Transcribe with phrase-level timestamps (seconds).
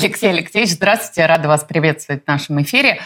[0.00, 3.00] Алексей Алексеевич, здравствуйте, рада вас приветствовать в нашем эфире.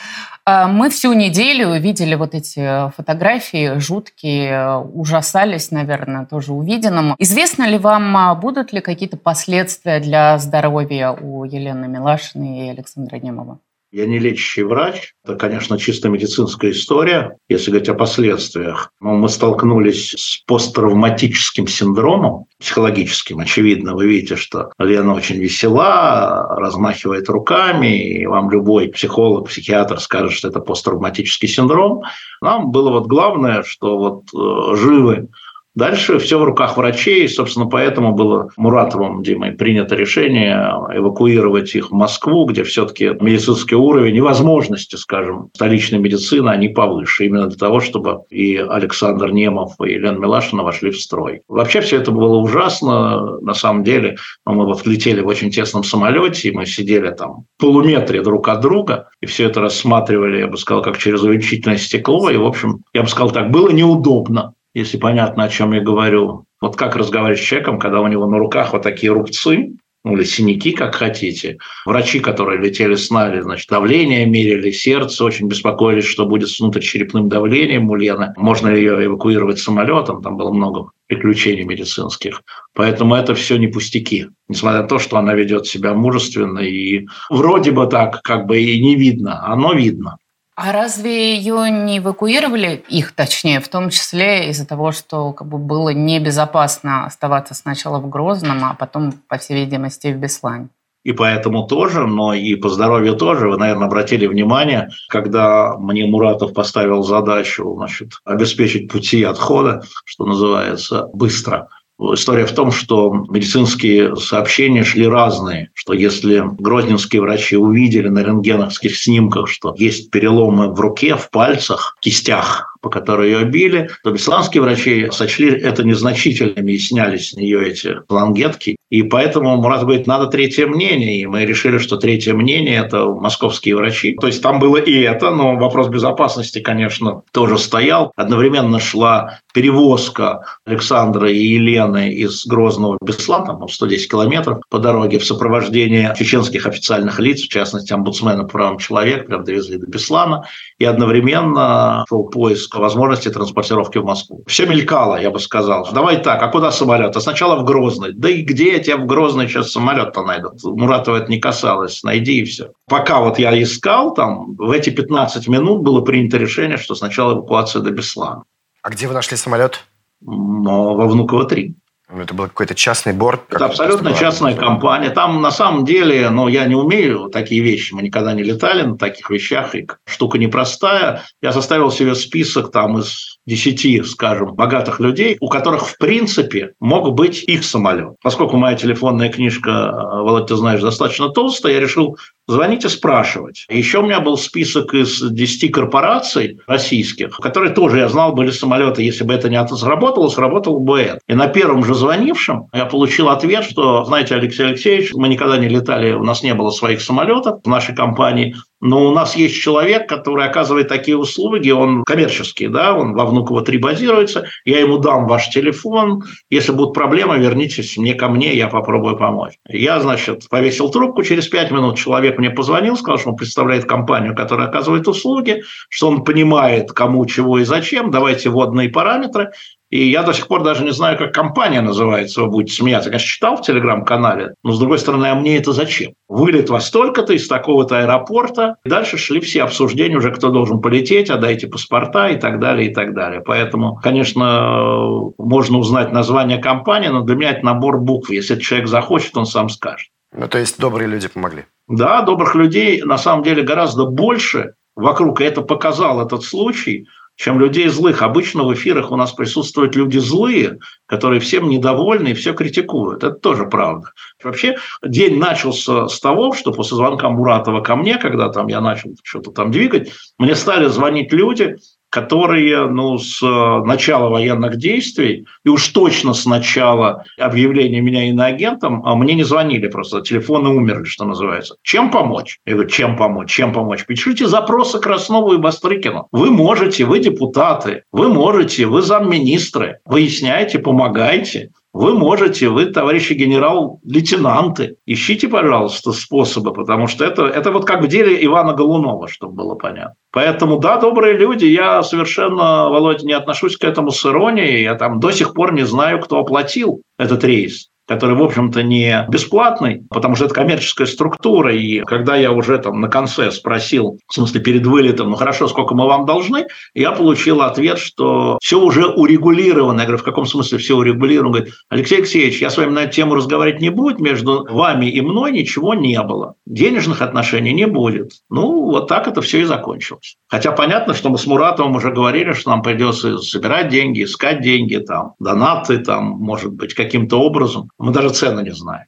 [0.44, 7.16] А, мы всю неделю видели вот эти фотографии жуткие, ужасались, наверное, тоже увиденному.
[7.18, 13.16] Известно ли вам, а, будут ли какие-то последствия для здоровья у Елены Милашиной и Александра
[13.16, 13.58] Немова?
[13.94, 15.14] Я не лечащий врач.
[15.24, 18.90] Это, конечно, чисто медицинская история, если говорить о последствиях.
[19.00, 23.38] Но мы столкнулись с посттравматическим синдромом, психологическим.
[23.38, 30.32] Очевидно, вы видите, что Лена очень весела, размахивает руками, и вам любой психолог, психиатр скажет,
[30.32, 32.02] что это посттравматический синдром.
[32.40, 35.28] Нам было вот главное, что вот э, живы
[35.74, 41.94] Дальше все в руках врачей, собственно, поэтому было Муратовым, Димой, принято решение эвакуировать их в
[41.94, 47.80] Москву, где все-таки медицинский уровень и возможности, скажем, столичной медицины, они повыше, именно для того,
[47.80, 51.42] чтобы и Александр Немов, и Елена Милашина вошли в строй.
[51.48, 54.16] Вообще все это было ужасно, на самом деле.
[54.46, 58.60] Мы вот летели в очень тесном самолете, и мы сидели там в полуметре друг от
[58.60, 62.84] друга, и все это рассматривали, я бы сказал, как через увеличительное стекло, и, в общем,
[62.92, 66.44] я бы сказал так, было неудобно если понятно, о чем я говорю.
[66.60, 70.24] Вот как разговаривать с человеком, когда у него на руках вот такие рубцы, ну, или
[70.24, 71.56] синяки, как хотите.
[71.86, 77.30] Врачи, которые летели с нами, значит, давление мерили, сердце, очень беспокоились, что будет с внутричерепным
[77.30, 78.34] давлением у Лены.
[78.36, 82.42] Можно ли ее эвакуировать самолетом, там было много приключений медицинских.
[82.74, 84.26] Поэтому это все не пустяки.
[84.48, 88.82] Несмотря на то, что она ведет себя мужественно и вроде бы так, как бы и
[88.82, 90.18] не видно, оно видно.
[90.56, 95.58] А разве ее не эвакуировали, их точнее, в том числе из-за того, что как бы
[95.58, 100.68] было небезопасно оставаться сначала в Грозном, а потом, по всей видимости, в Беслане?
[101.04, 103.48] и поэтому тоже, но и по здоровью тоже.
[103.48, 111.08] Вы, наверное, обратили внимание, когда мне Муратов поставил задачу значит, обеспечить пути отхода, что называется,
[111.12, 111.68] быстро–
[112.00, 118.96] История в том, что медицинские сообщения шли разные, что если грозненские врачи увидели на рентгеновских
[118.96, 124.62] снимках, что есть переломы в руке, в пальцах, кистях, по которой ее били, то бесланские
[124.62, 128.76] врачи сочли это незначительными и сняли с нее эти лангетки.
[128.90, 131.22] И поэтому Мурат говорит, надо третье мнение.
[131.22, 134.14] И мы решили, что третье мнение– это московские врачи.
[134.20, 138.12] То есть там было и это, но вопрос безопасности, конечно, тоже стоял.
[138.16, 145.18] Одновременно шла перевозка Александра и Елены из Грозного в Беслан, там 110 километров по дороге
[145.18, 150.46] в сопровождении чеченских официальных лиц, в частности, омбудсмена по правам человека, прям довезли до Беслана.
[150.78, 154.42] И одновременно шел поиск возможности транспортировки в Москву.
[154.46, 155.88] Все мелькало, я бы сказал.
[155.92, 157.16] Давай так, а куда самолет?
[157.16, 158.12] А сначала в Грозный.
[158.12, 160.52] Да и где я тебя в Грозный сейчас самолет-то найду?
[160.64, 162.02] Муратова это не касалось.
[162.02, 162.72] Найди и все.
[162.88, 167.82] Пока вот я искал, там в эти 15 минут было принято решение, что сначала эвакуация
[167.82, 168.44] до Беслана.
[168.82, 169.80] А где вы нашли самолет?
[170.20, 171.74] Но во Внуково-3.
[172.14, 173.42] Ну, это был какой-то частный борт?
[173.50, 175.10] Это абсолютно частная компания.
[175.10, 178.96] Там на самом деле, ну, я не умею такие вещи, мы никогда не летали на
[178.96, 181.22] таких вещах, и штука непростая.
[181.42, 187.12] Я составил себе список там из десяти, скажем, богатых людей, у которых, в принципе, мог
[187.12, 188.14] быть их самолет.
[188.22, 192.16] Поскольку моя телефонная книжка, Володь, ты знаешь, достаточно толстая, я решил
[192.46, 193.64] звонить и спрашивать.
[193.68, 199.02] Еще у меня был список из 10 корпораций российских, которые тоже, я знал, были самолеты.
[199.02, 201.20] Если бы это не сработало, сработало бы это.
[201.26, 205.68] И на первом же звонившем я получил ответ, что, знаете, Алексей Алексеевич, мы никогда не
[205.68, 210.06] летали, у нас не было своих самолетов в нашей компании, но у нас есть человек,
[210.06, 215.48] который оказывает такие услуги, он коммерческий, да, он во Внуково-3 базируется, я ему дам ваш
[215.48, 219.54] телефон, если будут проблемы, вернитесь мне ко мне, я попробую помочь.
[219.66, 224.36] Я, значит, повесил трубку, через пять минут человек мне позвонил, сказал, что он представляет компанию,
[224.36, 229.52] которая оказывает услуги, что он понимает, кому, чего и зачем, давайте вводные параметры,
[229.94, 233.10] и я до сих пор даже не знаю, как компания называется, вы будете смеяться.
[233.10, 236.14] Я, конечно, читал в телеграм-канале, но, с другой стороны, а мне это зачем?
[236.28, 238.74] Вылет во столько-то из такого-то аэропорта.
[238.84, 242.92] И дальше шли все обсуждения уже, кто должен полететь, отдайте паспорта и так далее, и
[242.92, 243.40] так далее.
[243.40, 248.30] Поэтому, конечно, можно узнать название компании, но для меня это набор букв.
[248.30, 250.08] Если человек захочет, он сам скажет.
[250.36, 251.66] Ну, то есть добрые люди помогли?
[251.86, 255.40] Да, добрых людей на самом деле гораздо больше вокруг.
[255.40, 257.06] И это показал этот случай–
[257.36, 258.22] чем людей злых.
[258.22, 263.24] Обычно в эфирах у нас присутствуют люди злые, которые всем недовольны и все критикуют.
[263.24, 264.10] Это тоже правда.
[264.42, 269.10] Вообще день начался с того, что после звонка Муратова ко мне, когда там я начал
[269.22, 271.76] что-то там двигать, мне стали звонить люди,
[272.14, 279.02] которые ну, с э, начала военных действий, и уж точно с начала объявления меня иноагентом,
[279.04, 281.74] а мне не звонили просто, телефоны умерли, что называется.
[281.82, 282.60] Чем помочь?
[282.66, 283.50] Я говорю, чем помочь?
[283.50, 284.06] Чем помочь?
[284.06, 286.28] Пишите запросы Краснову и Бастрыкину.
[286.30, 289.98] Вы можете, вы депутаты, вы можете, вы замминистры.
[290.06, 291.72] Выясняйте, помогайте.
[291.94, 298.08] Вы можете, вы, товарищи генерал-лейтенанты, ищите, пожалуйста, способы, потому что это, это вот как в
[298.08, 300.16] деле Ивана Голунова, чтобы было понятно.
[300.32, 305.20] Поэтому, да, добрые люди, я совершенно, Володя, не отношусь к этому с иронией, я там
[305.20, 310.36] до сих пор не знаю, кто оплатил этот рейс который, в общем-то, не бесплатный, потому
[310.36, 311.74] что это коммерческая структура.
[311.74, 315.94] И когда я уже там на конце спросил, в смысле перед вылетом, ну хорошо, сколько
[315.94, 320.00] мы вам должны, я получил ответ, что все уже урегулировано.
[320.00, 321.48] Я говорю, в каком смысле все урегулировано?
[321.48, 325.06] Он говорит, Алексей Алексеевич, я с вами на эту тему разговаривать не буду, между вами
[325.06, 326.54] и мной ничего не было.
[326.66, 328.32] Денежных отношений не будет.
[328.50, 330.36] Ну, вот так это все и закончилось.
[330.48, 334.96] Хотя понятно, что мы с Муратовым уже говорили, что нам придется собирать деньги, искать деньги,
[334.96, 337.90] там, донаты, там, может быть, каким-то образом.
[337.98, 339.06] Мы даже цены не знаем.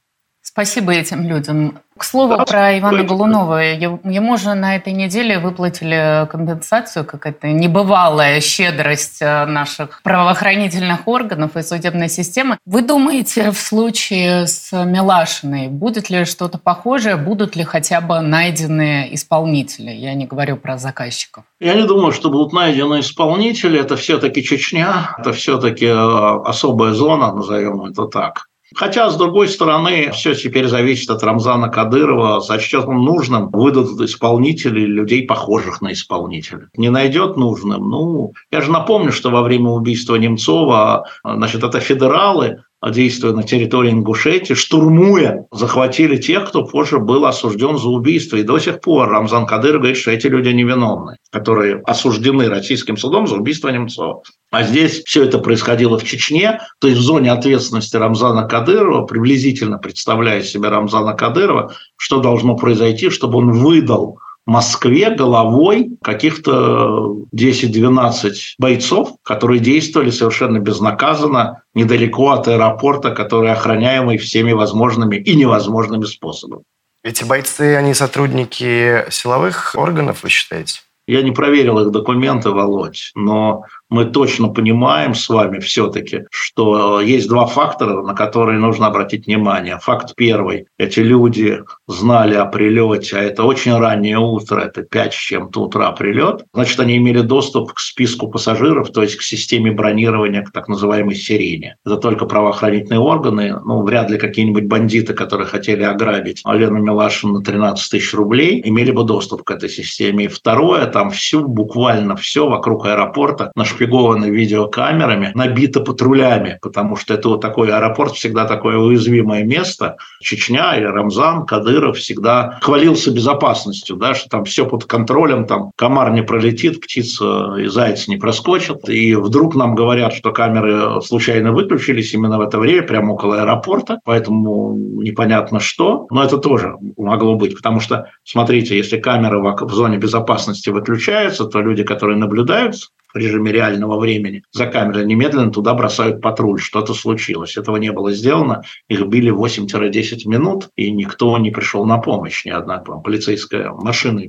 [0.49, 1.81] Спасибо этим людям.
[1.97, 3.61] К слову да, про Ивана Голунова.
[3.61, 11.63] Ему же на этой неделе выплатили компенсацию, какая-то небывалая щедрость э, наших правоохранительных органов и
[11.63, 12.57] судебной системы.
[12.65, 17.17] Вы думаете, в случае с Милашиной будет ли что-то похожее?
[17.17, 19.91] Будут ли хотя бы найдены исполнители?
[19.91, 21.43] Я не говорю про заказчиков.
[21.59, 23.79] Я не думаю, что будут найдены исполнители.
[23.79, 28.46] Это все-таки Чечня, это все-таки э, особая зона, назовем это так.
[28.75, 32.41] Хотя, с другой стороны, все теперь зависит от Рамзана Кадырова.
[32.41, 36.69] Сочтет он нужным, выдадут исполнителей, людей, похожих на исполнителя.
[36.75, 37.89] Не найдет нужным.
[37.89, 43.91] Ну, я же напомню, что во время убийства Немцова, значит, это федералы действуя на территории
[43.91, 48.37] Ингушетии, штурмуя, захватили тех, кто позже был осужден за убийство.
[48.37, 53.27] И до сих пор Рамзан Кадыров говорит, что эти люди невиновны, которые осуждены российским судом
[53.27, 54.21] за убийство Немцова.
[54.51, 59.77] А здесь все это происходило в Чечне, то есть в зоне ответственности Рамзана Кадырова, приблизительно
[59.77, 69.11] представляя себе Рамзана Кадырова, что должно произойти, чтобы он выдал Москве головой каких-то 10-12 бойцов,
[69.23, 76.63] которые действовали совершенно безнаказанно недалеко от аэропорта, который охраняемый всеми возможными и невозможными способами.
[77.03, 80.79] Эти бойцы, они сотрудники силовых органов, вы считаете?
[81.07, 87.27] Я не проверил их документы, Володь, но мы точно понимаем с вами все-таки, что есть
[87.29, 89.79] два фактора, на которые нужно обратить внимание.
[89.81, 90.67] Факт первый.
[90.77, 95.91] Эти люди знали о прилете, а это очень раннее утро, это 5 с чем-то утра
[95.91, 96.43] прилет.
[96.53, 101.15] Значит, они имели доступ к списку пассажиров, то есть к системе бронирования, к так называемой
[101.15, 101.77] сирене.
[101.85, 107.43] Это только правоохранительные органы, ну, вряд ли какие-нибудь бандиты, которые хотели ограбить Алену Милашину на
[107.43, 110.25] 13 тысяч рублей, имели бы доступ к этой системе.
[110.25, 117.13] И второе, там всю, буквально все вокруг аэропорта наш нашпиговано видеокамерами, набито патрулями, потому что
[117.13, 119.97] это вот такой аэропорт всегда такое уязвимое место.
[120.21, 126.11] Чечня и Рамзан Кадыров всегда хвалился безопасностью, да, что там все под контролем, там комар
[126.11, 128.89] не пролетит, птица и заяц не проскочит.
[128.89, 133.99] И вдруг нам говорят, что камеры случайно выключились именно в это время, прямо около аэропорта,
[134.03, 136.07] поэтому непонятно что.
[136.09, 141.61] Но это тоже могло быть, потому что, смотрите, если камеры в зоне безопасности выключаются, то
[141.61, 142.75] люди, которые наблюдают
[143.13, 147.57] в режиме реального времени за камерой, немедленно туда бросают патруль, что-то случилось.
[147.57, 148.63] Этого не было сделано.
[148.87, 154.21] Их били 8-10 минут, и никто не пришел на помощь, ни одна там, полицейская машина.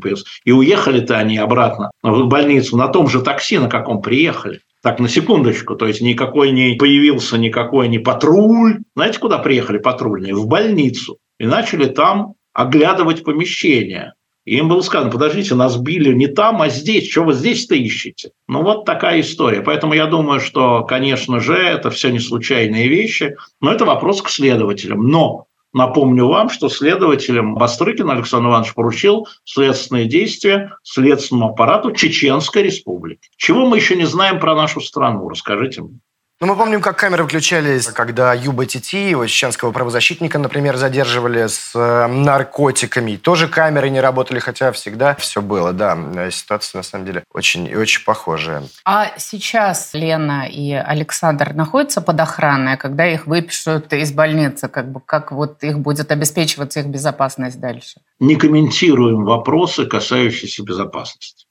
[0.44, 4.60] И уехали-то они обратно в больницу на том же такси, на каком приехали.
[4.82, 8.78] Так, на секундочку, то есть никакой не появился никакой не патруль.
[8.94, 10.34] Знаете, куда приехали патрульные?
[10.34, 11.18] В больницу.
[11.38, 14.14] И начали там оглядывать помещение.
[14.48, 17.10] И им было сказано, подождите, нас били не там, а здесь.
[17.10, 18.30] Что вы здесь-то ищете?
[18.46, 19.60] Ну, вот такая история.
[19.60, 24.30] Поэтому я думаю, что, конечно же, это все не случайные вещи, но это вопрос к
[24.30, 25.06] следователям.
[25.06, 33.28] Но Напомню вам, что следователем Бастрыкин Александр Иванович поручил следственные действия следственному аппарату Чеченской Республики.
[33.36, 35.28] Чего мы еще не знаем про нашу страну?
[35.28, 36.00] Расскажите мне.
[36.40, 42.06] Ну, мы помним, как камеры включались, когда Юба Титиева, чеченского правозащитника, например, задерживали с э,
[42.06, 43.16] наркотиками.
[43.16, 45.98] Тоже камеры не работали, хотя всегда все было, да.
[46.30, 48.62] Ситуация, на самом деле, очень и очень похожая.
[48.84, 55.00] А сейчас Лена и Александр находятся под охраной, когда их выпишут из больницы, как бы
[55.00, 58.00] как вот их будет обеспечиваться их безопасность дальше?
[58.20, 61.47] Не комментируем вопросы, касающиеся безопасности.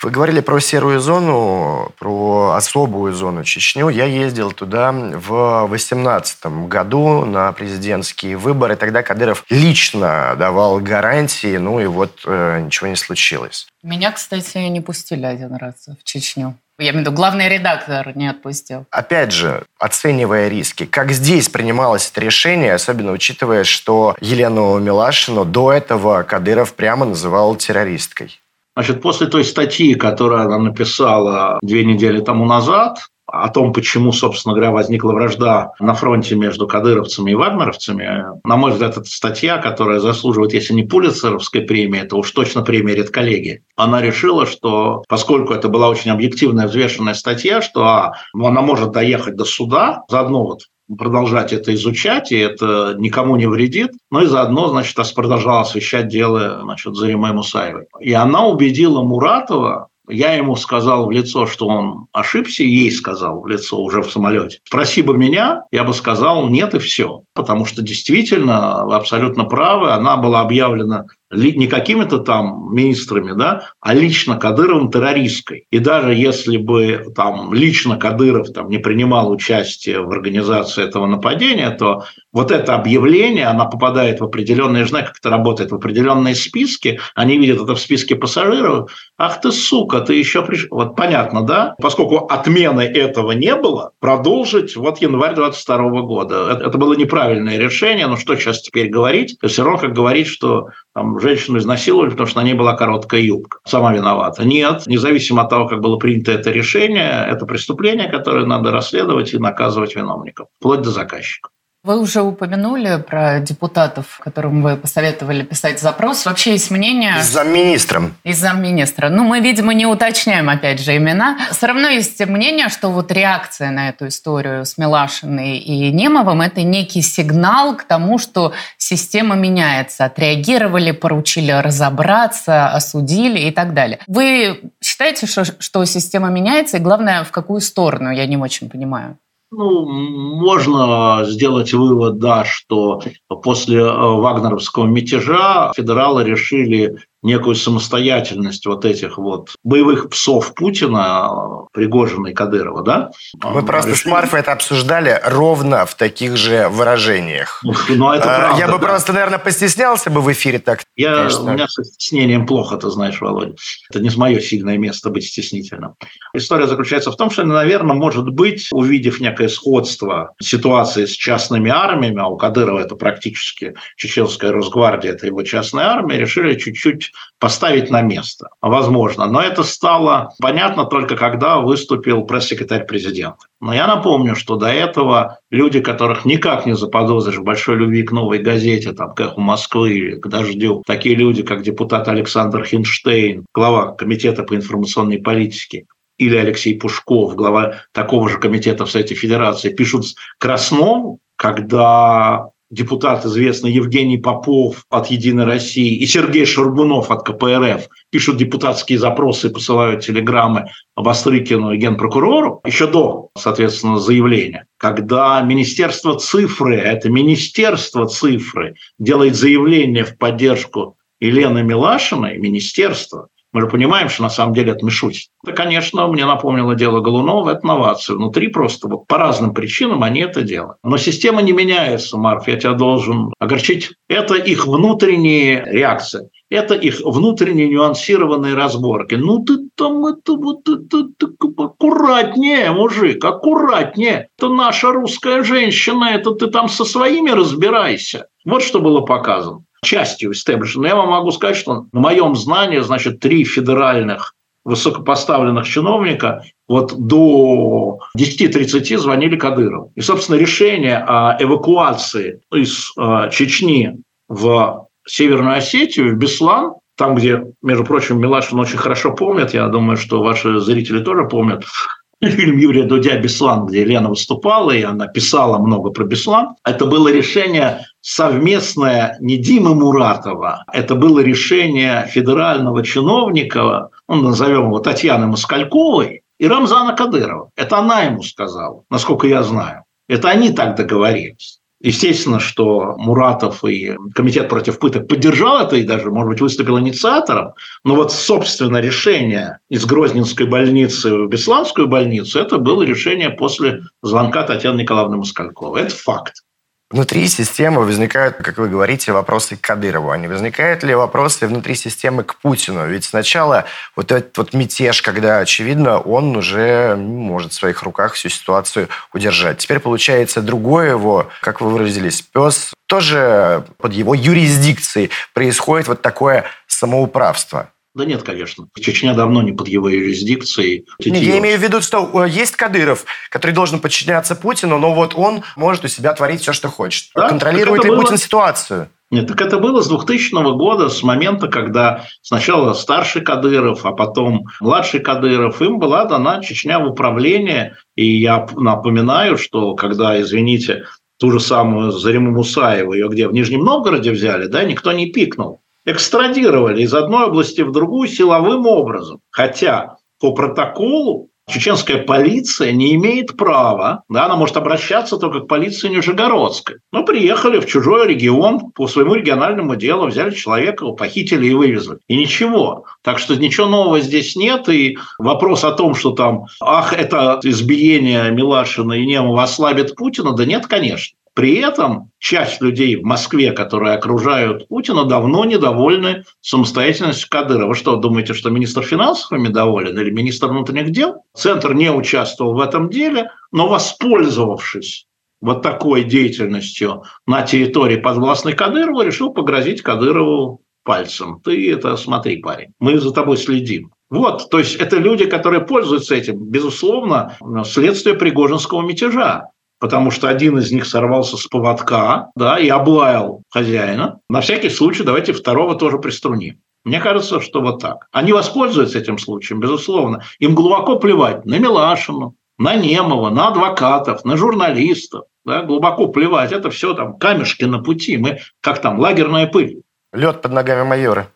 [0.00, 3.88] Вы говорили про серую зону, про особую зону Чечню.
[3.88, 8.76] Я ездил туда в 2018 году на президентские выборы.
[8.76, 13.66] Тогда Кадыров лично давал гарантии, ну и вот э, ничего не случилось.
[13.82, 16.56] Меня, кстати, не пустили один раз в Чечню.
[16.78, 18.86] Я имею в виду, главный редактор не отпустил.
[18.92, 25.72] Опять же, оценивая риски, как здесь принималось это решение, особенно учитывая, что Елену Милашину до
[25.72, 28.40] этого Кадыров прямо называл террористкой?
[28.78, 34.54] Значит, после той статьи, которую она написала две недели тому назад, о том, почему, собственно
[34.54, 39.98] говоря, возникла вражда на фронте между кадыровцами и вагнеровцами, на мой взгляд, это статья, которая
[39.98, 43.64] заслуживает, если не Пулицеровской премии, то уж точно премии редколлегии.
[43.74, 49.34] Она решила, что поскольку это была очень объективная, взвешенная статья, что а, она может доехать
[49.34, 50.60] до суда, заодно вот
[50.96, 53.92] продолжать это изучать, и это никому не вредит.
[54.10, 57.86] Но и заодно, значит, продолжала освещать дело значит, Зариме Мусаевой.
[58.00, 63.46] И она убедила Муратова, я ему сказал в лицо, что он ошибся, ей сказал в
[63.46, 64.58] лицо уже в самолете.
[64.64, 67.22] Спроси бы меня, я бы сказал нет и все.
[67.34, 73.94] Потому что действительно, вы абсолютно правы, она была объявлена не какими-то там министрами, да, а
[73.94, 75.66] лично Кадыровым террористской.
[75.70, 81.70] И даже если бы там лично Кадыров там не принимал участие в организации этого нападения,
[81.70, 86.34] то вот это объявление, она попадает в определенные, я знаю, как это работает, в определенные
[86.34, 90.68] списки, они видят это в списке пассажиров, ах ты сука, ты еще пришел.
[90.70, 91.74] Вот понятно, да?
[91.80, 96.60] Поскольку отмены этого не было, продолжить вот январь 22 года.
[96.64, 99.36] Это было неправильное решение, но что сейчас теперь говорить?
[99.44, 100.68] Все равно как говорить, что
[100.98, 103.60] там, женщину изнасиловали, потому что на ней была короткая юбка.
[103.64, 104.44] Сама виновата.
[104.44, 109.38] Нет, независимо от того, как было принято это решение, это преступление, которое надо расследовать и
[109.38, 111.50] наказывать виновников, вплоть до заказчика.
[111.88, 116.26] Вы уже упомянули про депутатов, которым вы посоветовали писать запрос.
[116.26, 117.14] Вообще есть мнение...
[117.18, 118.14] И замминистром.
[118.24, 119.08] И замминистра.
[119.08, 121.38] Ну, мы, видимо, не уточняем, опять же, имена.
[121.50, 126.60] Все равно есть мнение, что вот реакция на эту историю с Милашиной и Немовым– это
[126.60, 130.04] некий сигнал к тому, что система меняется.
[130.04, 134.00] Отреагировали, поручили разобраться, осудили и так далее.
[134.06, 136.76] Вы считаете, что, что система меняется?
[136.76, 138.10] И главное, в какую сторону?
[138.10, 139.16] Я не очень понимаю.
[139.50, 143.00] Ну, можно сделать вывод, да, что
[143.42, 152.28] после э, вагнеровского мятежа федералы решили некую самостоятельность вот этих вот боевых псов Путина, Пригожина
[152.28, 153.10] и Кадырова, да?
[153.42, 154.08] Мы просто Решили...
[154.08, 157.62] с Марфой это обсуждали ровно в таких же выражениях.
[157.62, 158.86] Ну, это а, правда, Я бы да.
[158.86, 160.84] просто, наверное, постеснялся бы в эфире так.
[160.96, 161.42] Я, конечно.
[161.42, 163.54] у меня с стеснением плохо, ты знаешь, Володя.
[163.90, 165.94] Это не мое сильное место быть стеснительным.
[166.34, 172.20] История заключается в том, что, наверное, может быть, увидев некое сходство ситуации с частными армиями,
[172.20, 177.07] а у Кадырова это практически чеченская Росгвардия, это его частная армия, решили чуть-чуть
[177.38, 178.48] поставить на место.
[178.60, 179.26] Возможно.
[179.26, 183.46] Но это стало понятно только когда выступил пресс-секретарь президента.
[183.60, 188.12] Но я напомню, что до этого люди, которых никак не заподозришь в большой любви к
[188.12, 193.44] новой газете, там, к «Эху Москвы» или к «Дождю», такие люди, как депутат Александр Хинштейн,
[193.54, 195.86] глава Комитета по информационной политике,
[196.18, 200.04] или Алексей Пушков, глава такого же комитета в Совете Федерации, пишут
[200.38, 208.36] красно, когда депутат известный Евгений Попов от «Единой России» и Сергей Шаргунов от КПРФ пишут
[208.36, 214.66] депутатские запросы посылают телеграммы Бастрыкину и генпрокурору еще до, соответственно, заявления.
[214.76, 223.66] Когда Министерство цифры, это Министерство цифры, делает заявление в поддержку Елены Милашиной, Министерство, мы же
[223.68, 225.30] понимаем, что на самом деле это Мишустин.
[225.44, 228.16] Это, конечно, мне напомнило дело Голунова, это новация.
[228.16, 230.78] Внутри просто вот по разным причинам они это делают.
[230.82, 233.92] Но система не меняется, Марк, я тебя должен огорчить.
[234.08, 236.28] Это их внутренние реакции.
[236.50, 239.14] Это их внутренние нюансированные разборки.
[239.14, 244.28] Ну ты там это вот это, это аккуратнее, мужик, аккуратнее.
[244.38, 248.28] Это наша русская женщина, это ты там со своими разбирайся.
[248.44, 250.88] Вот что было показано частью истеблишмента.
[250.88, 258.00] Я вам могу сказать, что на моем знании, значит, три федеральных высокопоставленных чиновника вот до
[258.18, 259.92] 10.30 звонили Кадырову.
[259.94, 263.96] И, собственно, решение о эвакуации из э, Чечни
[264.28, 269.96] в Северную Осетию, в Беслан, там, где, между прочим, Милашин очень хорошо помнит, я думаю,
[269.96, 271.64] что ваши зрители тоже помнят,
[272.22, 276.56] фильм Юрия Дудя «Беслан», где Лена выступала, и она писала много про Беслан.
[276.64, 284.78] Это было решение совместное не Димы Муратова, это было решение федерального чиновника, ну, назовем его
[284.78, 287.50] Татьяны Москальковой, и Рамзана Кадырова.
[287.56, 289.84] Это она ему сказала, насколько я знаю.
[290.08, 291.60] Это они так договорились.
[291.80, 297.52] Естественно, что Муратов и Комитет против пыток поддержал это и даже, может быть, выступил инициатором.
[297.84, 304.42] Но вот, собственно, решение из Грозненской больницы в Бесланскую больницу, это было решение после звонка
[304.42, 305.82] Татьяны Николаевны Москальковой.
[305.82, 306.42] Это факт.
[306.90, 310.10] Внутри системы возникают, как вы говорите, вопросы к Кадырову.
[310.10, 312.86] А не возникают ли вопросы внутри системы к Путину?
[312.86, 318.14] Ведь сначала вот этот вот мятеж, когда, очевидно, он уже не может в своих руках
[318.14, 319.58] всю ситуацию удержать.
[319.58, 326.46] Теперь получается другое его, как вы выразились, пес, тоже под его юрисдикцией происходит вот такое
[326.68, 327.70] самоуправство.
[327.98, 328.68] Да нет, конечно.
[328.80, 330.86] Чечня давно не под его юрисдикцией.
[331.04, 335.14] Не, я имею в виду, что э, есть Кадыров, который должен подчиняться Путину, но вот
[335.16, 337.10] он может у себя творить все, что хочет.
[337.16, 337.28] Да?
[337.28, 338.02] Контролирует ли было...
[338.02, 338.88] Путин ситуацию?
[339.10, 344.44] Нет, так это было с 2000 года, с момента, когда сначала старший Кадыров, а потом
[344.60, 347.78] младший Кадыров, им была дана Чечня в управление.
[347.96, 350.84] И я напоминаю, что когда, извините,
[351.18, 355.62] ту же самую Зариму Мусаеву, ее где, в Нижнем Новгороде взяли, да, никто не пикнул
[355.90, 359.20] экстрадировали из одной области в другую силовым образом.
[359.30, 365.88] Хотя по протоколу чеченская полиция не имеет права, да, она может обращаться только к полиции
[365.88, 366.76] Нижегородской.
[366.92, 371.98] Но приехали в чужой регион по своему региональному делу, взяли человека, его похитили и вывезли.
[372.06, 372.84] И ничего.
[373.02, 374.68] Так что ничего нового здесь нет.
[374.68, 380.44] И вопрос о том, что там, ах, это избиение Милашина и Немова ослабит Путина, да
[380.44, 381.16] нет, конечно.
[381.38, 387.68] При этом часть людей в Москве, которые окружают Путина, давно недовольны самостоятельностью Кадырова.
[387.68, 391.22] Вы что, думаете, что министр финансов ими доволен или министр внутренних дел?
[391.36, 395.06] Центр не участвовал в этом деле, но воспользовавшись
[395.40, 401.40] вот такой деятельностью на территории подвластной Кадырова, решил погрозить Кадырову пальцем.
[401.44, 403.92] Ты это смотри, парень, мы за тобой следим.
[404.10, 410.58] Вот, то есть это люди, которые пользуются этим, безусловно, следствие Пригожинского мятежа потому что один
[410.58, 414.20] из них сорвался с поводка да, и облаял хозяина.
[414.28, 416.60] На всякий случай давайте второго тоже приструним.
[416.84, 418.06] Мне кажется, что вот так.
[418.12, 420.22] Они воспользуются этим случаем, безусловно.
[420.38, 425.24] Им глубоко плевать на Милашину, на Немова, на адвокатов, на журналистов.
[425.44, 426.52] Да, глубоко плевать.
[426.52, 428.16] Это все там камешки на пути.
[428.16, 429.82] Мы, как там, лагерная пыль.
[430.12, 431.28] Лед под ногами майора.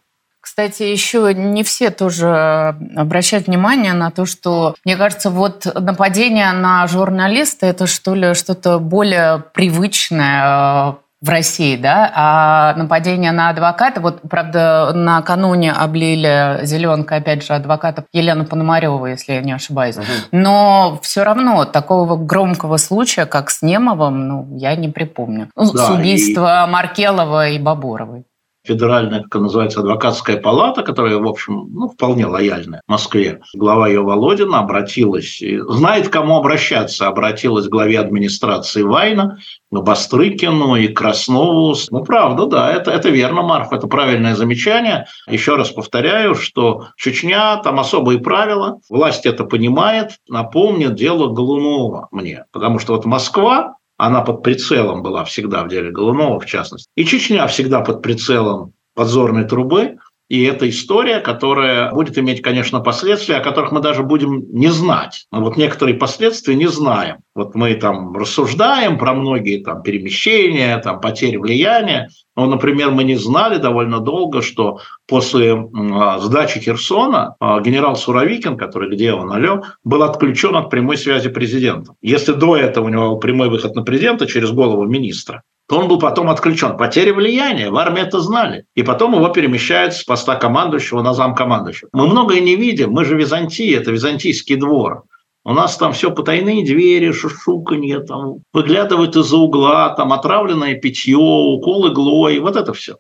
[0.43, 6.85] Кстати, еще не все тоже обращают внимание на то, что, мне кажется, вот нападение на
[6.89, 14.01] журналиста– это что ли что-то более привычное э, в России, да, а нападение на адвоката,
[14.01, 19.97] вот, правда, накануне облили зеленкой, опять же, адвоката Елену Пономареву, если я не ошибаюсь.
[19.97, 20.07] Угу.
[20.33, 25.51] Но все равно такого громкого случая, как с Немовым, ну, я не припомню.
[25.55, 26.71] Ну, да, с убийства и...
[26.71, 28.25] Маркелова и Бабуровой
[28.65, 33.41] федеральная, как называется, адвокатская палата, которая, в общем, ну, вполне лояльная Москве.
[33.55, 39.39] Глава ее Володина обратилась, знает, к кому обращаться, обратилась к главе администрации Вайна,
[39.71, 41.75] к Бастрыкину и Краснову.
[41.91, 45.07] Ну, правда, да, это, это верно, Марф, это правильное замечание.
[45.29, 50.19] Еще раз повторяю, что Чечня, там особые правила, власть это понимает.
[50.29, 55.93] Напомню дело Голунова мне, потому что вот Москва, она под прицелом была всегда в деле
[55.93, 56.89] Голунова, в частности.
[56.97, 59.99] И Чечня всегда под прицелом подзорной трубы.
[60.33, 65.27] И это история, которая будет иметь, конечно, последствия, о которых мы даже будем не знать.
[65.31, 67.17] Но вот некоторые последствия не знаем.
[67.35, 72.09] Вот мы там рассуждаем про многие там перемещения, там потери влияния.
[72.35, 78.57] Но, например, мы не знали довольно долго, что после а, сдачи Херсона а, генерал Суровикин,
[78.57, 81.93] который где он, алло, был отключен от прямой связи президента.
[82.01, 85.43] Если до этого у него был прямой выход на президента через голову министра,
[85.73, 86.77] то он был потом отключен.
[86.77, 88.67] Потери влияния, в армии это знали.
[88.75, 91.89] И потом его перемещают с поста командующего на зам командующего.
[91.95, 95.05] Мы многое не видим, мы же Византия, это византийский двор.
[95.47, 101.89] У нас там все потайные двери, шушуканье, там, выглядывают из-за угла, там отравленное питье, укол
[101.91, 102.97] иглой, вот это все.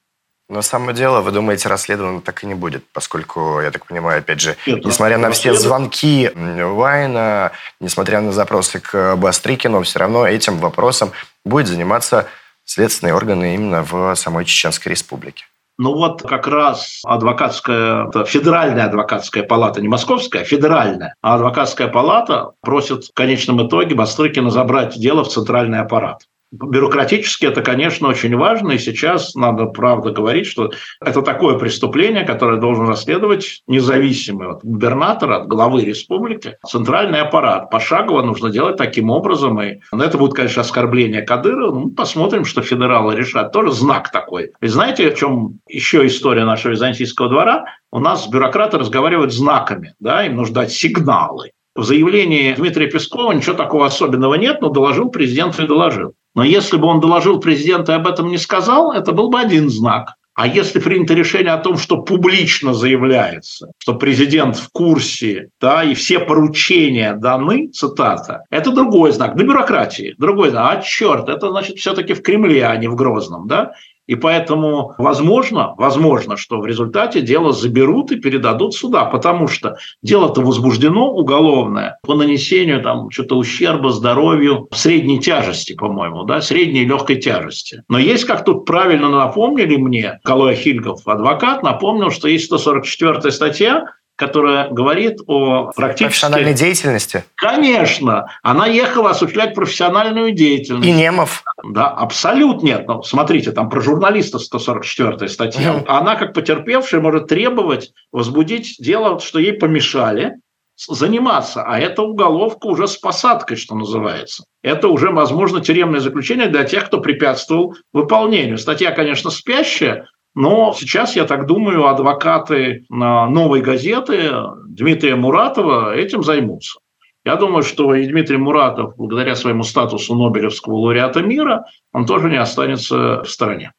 [0.48, 4.40] Но самое дело, вы думаете, расследовано так и не будет, поскольку, я так понимаю, опять
[4.40, 10.56] же, Нет, несмотря на все звонки Вайна, несмотря на запросы к Бастрикину, все равно этим
[10.56, 11.12] вопросом
[11.44, 12.28] будет заниматься
[12.72, 15.44] следственные органы именно в самой Чеченской Республике.
[15.78, 22.52] Ну вот как раз адвокатская, федеральная адвокатская палата, не московская, а федеральная, а адвокатская палата
[22.60, 26.22] просит в конечном итоге Бастрыкина забрать дело в центральный аппарат.
[26.52, 32.60] Бюрократически это, конечно, очень важно, и сейчас надо правда говорить, что это такое преступление, которое
[32.60, 37.70] должен расследовать независимый от губернатора, от главы республики, центральный аппарат.
[37.70, 41.74] Пошагово нужно делать таким образом, и это будет, конечно, оскорбление Кадырова.
[41.74, 43.50] Ну, посмотрим, что федералы решат.
[43.52, 44.52] Тоже знак такой.
[44.60, 47.64] И знаете, в чем еще история нашего византийского двора?
[47.90, 51.52] У нас бюрократы разговаривают знаками, да, им нужно дать сигналы.
[51.74, 56.12] В заявлении Дмитрия Пескова ничего такого особенного нет, но доложил президент и доложил.
[56.34, 59.68] Но если бы он доложил президенту и об этом не сказал, это был бы один
[59.68, 60.14] знак.
[60.34, 65.92] А если принято решение о том, что публично заявляется, что президент в курсе, да, и
[65.92, 70.78] все поручения даны, цитата, это другой знак, для бюрократии, другой знак.
[70.78, 73.72] А черт, это значит все-таки в Кремле, а не в Грозном, да?
[74.06, 80.40] И поэтому возможно, возможно, что в результате дело заберут и передадут сюда, потому что дело-то
[80.40, 87.84] возбуждено уголовное по нанесению там что-то ущерба здоровью средней тяжести, по-моему, да, средней легкой тяжести.
[87.88, 93.86] Но есть, как тут правильно напомнили мне, Калоя Хильгов, адвокат, напомнил, что есть 144 статья,
[94.16, 96.04] которая говорит о практически...
[96.04, 97.24] Профессиональной деятельности?
[97.34, 98.26] Конечно.
[98.42, 100.86] Она ехала осуществлять профессиональную деятельность.
[100.86, 101.42] И немов?
[101.64, 102.86] Да, абсолютно нет.
[102.86, 105.74] Ну, смотрите, там про журналиста 144 статья.
[105.74, 105.84] Угу.
[105.88, 110.36] Она, как потерпевшая, может требовать возбудить дело, что ей помешали
[110.76, 111.62] заниматься.
[111.62, 114.44] А это уголовка уже с посадкой, что называется.
[114.62, 118.58] Это уже, возможно, тюремное заключение для тех, кто препятствовал выполнению.
[118.58, 124.32] Статья, конечно, спящая, но сейчас, я так думаю, адвокаты новой газеты
[124.66, 126.78] Дмитрия Муратова этим займутся.
[127.24, 132.38] Я думаю, что и Дмитрий Муратов, благодаря своему статусу Нобелевского лауреата мира, он тоже не
[132.38, 133.72] останется в стороне.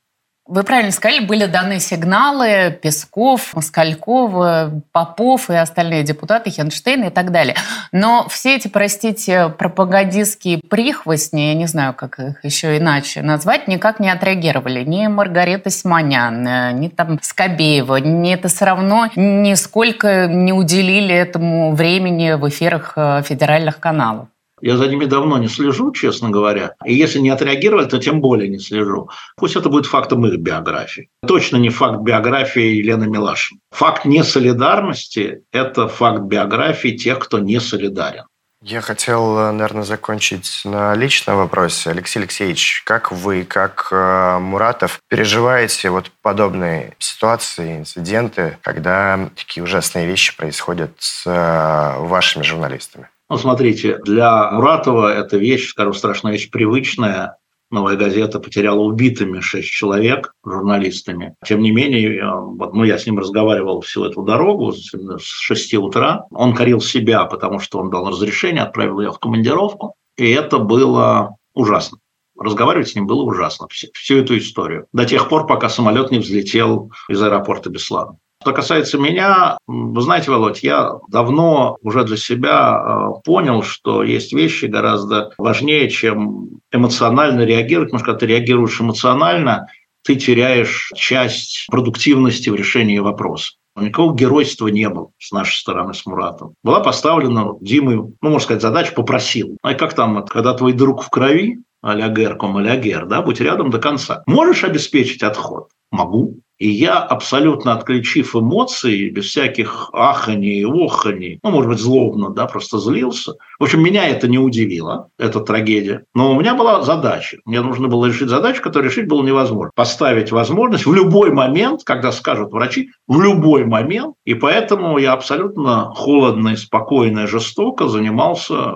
[0.46, 7.32] Вы правильно сказали, были даны сигналы Песков, Москалькова, Попов и остальные депутаты, Хенштейн и так
[7.32, 7.56] далее.
[7.94, 14.02] Но все эти, простите, пропагандистские прихвостни, я не знаю, как их еще иначе назвать, никак
[14.02, 14.84] не отреагировали.
[14.84, 22.34] Ни Маргарита Симонян, ни там Скобеева, ни это все равно нисколько не уделили этому времени
[22.34, 24.28] в эфирах э, федеральных каналов.
[24.64, 26.76] Я за ними давно не слежу, честно говоря.
[26.86, 29.10] И если не отреагировали, то тем более не слежу.
[29.36, 31.10] Пусть это будет фактом их биографии.
[31.28, 33.60] Точно не факт биографии Елены Милашин.
[33.72, 38.24] Факт несолидарности– это факт биографии тех, кто не солидарен.
[38.62, 41.90] Я хотел, наверное, закончить на личном вопросе.
[41.90, 50.08] Алексей Алексеевич, как вы, как э, Муратов, переживаете вот подобные ситуации, инциденты, когда такие ужасные
[50.08, 53.10] вещи происходят с э, вашими журналистами?
[53.34, 57.38] Ну, смотрите, для Муратова эта вещь, скажу, страшная вещь привычная.
[57.72, 61.34] Новая газета потеряла убитыми шесть человек журналистами.
[61.44, 66.28] Тем не менее, вот, ну, я с ним разговаривал всю эту дорогу с 6 утра.
[66.30, 69.96] Он корил себя, потому что он дал разрешение, отправил ее в командировку.
[70.16, 71.98] И это было ужасно.
[72.38, 74.86] Разговаривать с ним было ужасно, всю эту историю.
[74.94, 78.16] До тех пор, пока самолет не взлетел из аэропорта Беслана.
[78.44, 84.34] Что касается меня, вы знаете, Володь, я давно уже для себя э, понял, что есть
[84.34, 87.92] вещи гораздо важнее, чем эмоционально реагировать.
[87.92, 89.68] Потому что когда ты реагируешь эмоционально,
[90.04, 93.54] ты теряешь часть продуктивности в решении вопроса.
[93.78, 96.56] Никакого геройства не было с нашей стороны, с Муратом.
[96.66, 99.56] Была поставлена Димой, ну, можно сказать, задача «попросил».
[99.62, 103.40] А как там, когда твой друг в крови, а-ля Гер, ком а Гер, да, будь
[103.40, 104.22] рядом до конца.
[104.26, 105.70] Можешь обеспечить отход?
[105.92, 106.42] Могу.
[106.60, 112.46] И я, абсолютно отключив эмоции, без всяких аханий и оханий, ну, может быть, злобно, да,
[112.46, 113.34] просто злился.
[113.60, 116.06] В общем, меня это не удивило, эта трагедия.
[116.14, 117.38] Но у меня была задача.
[117.46, 119.72] Мне нужно было решить задачу, которую решить было невозможно.
[119.76, 124.16] Поставить возможность в любой момент, когда скажут врачи, в любой момент.
[124.26, 128.76] И поэтому я абсолютно холодно спокойно и жестоко занимался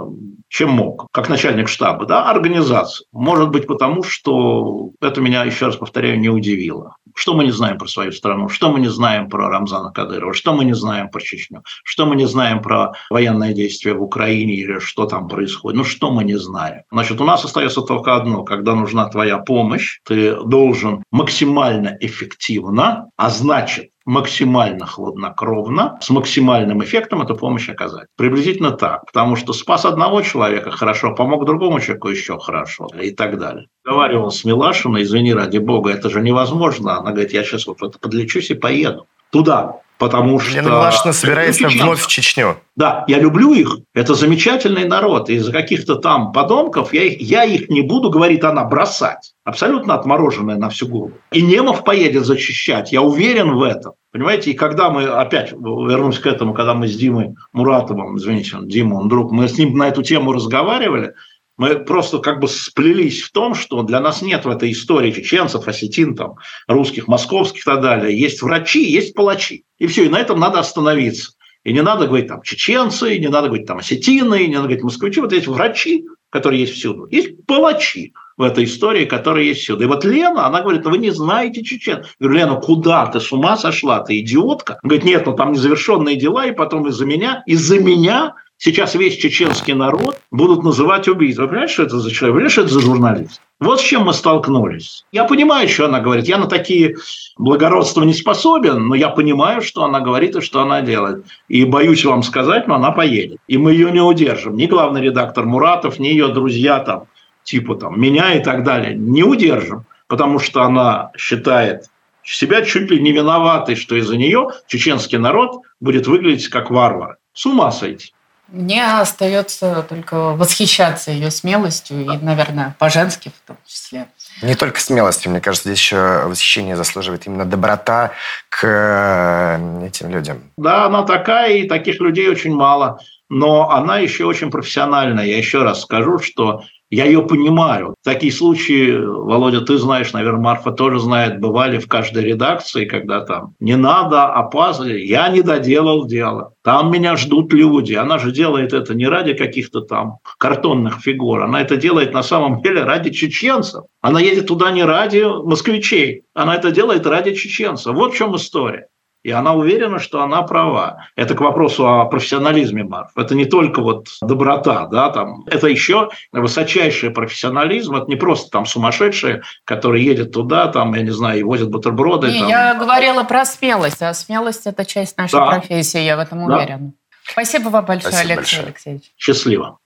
[0.49, 3.05] чем мог, как начальник штаба, да, организации.
[3.11, 6.95] Может быть, потому что это меня, еще раз повторяю, не удивило.
[7.17, 8.47] Что мы не знаем про свою страну?
[8.47, 10.35] Что мы не знаем про Рамзана Кадырова?
[10.35, 11.63] Что мы не знаем про Чечню?
[11.83, 15.77] Что мы не знаем про военные действия в Украине или что там происходит?
[15.77, 16.83] Ну, что мы не знаем?
[16.91, 18.43] Значит, у нас остается только одно.
[18.43, 27.21] Когда нужна твоя помощь, ты должен максимально эффективно, а значит, максимально хладнокровно, с максимальным эффектом
[27.21, 28.07] эту помощь оказать.
[28.15, 29.05] Приблизительно так.
[29.05, 33.67] Потому что спас одного человека хорошо, помог другому человеку еще хорошо и так далее.
[33.83, 36.97] Говорил с Милашиной, извини, ради бога, это же невозможно.
[36.97, 40.61] Она говорит, я сейчас вот подлечусь и поеду туда потому что...
[40.61, 42.57] Милашина собирается вновь в Чечню.
[42.75, 47.69] Да, я люблю их, это замечательный народ, из-за каких-то там подонков я их, я их
[47.69, 49.33] не буду, говорит она, бросать.
[49.43, 51.13] Абсолютно отмороженная на всю голову.
[51.31, 53.93] И Немов поедет зачищать, я уверен в этом.
[54.11, 58.95] Понимаете, и когда мы, опять вернусь к этому, когда мы с Димой Муратовым, извините, Дима,
[58.95, 61.13] он друг, мы с ним на эту тему разговаривали,
[61.57, 65.67] мы просто как бы сплелись в том, что для нас нет в этой истории чеченцев,
[65.67, 66.35] осетин, там,
[66.67, 68.17] русских, московских и так далее.
[68.17, 69.65] Есть врачи, есть палачи.
[69.79, 71.31] И все, и на этом надо остановиться.
[71.63, 75.19] И не надо говорить там чеченцы, не надо говорить там осетины, не надо говорить москвичи.
[75.19, 77.07] Вот есть врачи, которые есть всюду.
[77.09, 79.83] Есть палачи в этой истории, которые есть всюду.
[79.83, 82.03] И вот Лена, она говорит, вы не знаете чечен.
[82.19, 84.73] Я говорю, Лена, куда ты с ума сошла, ты идиотка?
[84.73, 89.17] Она говорит, нет, ну там незавершенные дела, и потом из-за меня, из-за меня Сейчас весь
[89.17, 91.43] чеченский народ будут называть убийцей.
[91.43, 92.33] Вы понимаете, что это за человек?
[92.33, 93.41] Вы понимаете, что это за журналист?
[93.59, 95.05] Вот с чем мы столкнулись.
[95.11, 96.25] Я понимаю, что она говорит.
[96.25, 96.95] Я на такие
[97.37, 101.25] благородства не способен, но я понимаю, что она говорит и что она делает.
[101.47, 103.39] И боюсь вам сказать, но она поедет.
[103.47, 104.55] И мы ее не удержим.
[104.55, 107.03] Ни главный редактор Муратов, ни ее друзья там,
[107.43, 108.95] типа там меня и так далее.
[108.95, 109.85] Не удержим.
[110.07, 111.85] потому что она считает
[112.23, 117.17] себя чуть ли не виноватой, что из-за нее чеченский народ будет выглядеть как варвар.
[117.33, 118.13] С ума сойти.
[118.49, 124.07] Мне остается только восхищаться ее смелостью и, наверное, по-женски в том числе.
[124.41, 128.11] Не только смелостью, мне кажется, здесь еще восхищение заслуживает именно доброта
[128.49, 130.43] к э, этим людям.
[130.57, 132.99] Да, она такая, и таких людей очень мало.
[133.29, 135.25] Но она еще очень профессиональная.
[135.25, 137.95] Я еще раз скажу, что я ее понимаю.
[138.03, 143.55] Такие случаи, Володя, ты знаешь, наверное, Марфа тоже знает, бывали в каждой редакции, когда там
[143.59, 145.03] не надо, опаздывать.
[145.03, 146.53] Я не доделал дело.
[146.63, 147.93] Там меня ждут люди.
[147.93, 151.43] Она же делает это не ради каких-то там картонных фигур.
[151.43, 153.83] Она это делает на самом деле ради чеченцев.
[154.01, 156.23] Она едет туда не ради москвичей.
[156.33, 157.93] Она это делает ради чеченцев.
[157.95, 158.87] Вот в чем история.
[159.27, 161.09] И она уверена, что она права.
[161.17, 163.11] Это к вопросу о профессионализме Марф.
[163.17, 167.97] Это не только вот доброта, да, там, это еще высочайший профессионализм.
[167.97, 172.31] Это не просто там сумасшедшие, которые едет туда, там, я не знаю, и возят бутерброды.
[172.31, 172.47] Не, там.
[172.47, 175.47] я говорила про смелость, а смелость– это часть нашей да.
[175.47, 176.77] профессии, я в этом уверена.
[176.79, 176.91] Да.
[177.29, 178.63] Спасибо вам большое, Спасибо Алексей большое.
[178.67, 179.11] Алексеевич.
[179.17, 179.77] Счастливо.